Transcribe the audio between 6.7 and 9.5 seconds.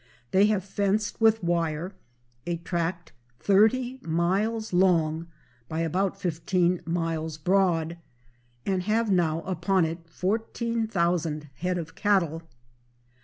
miles broad, and have now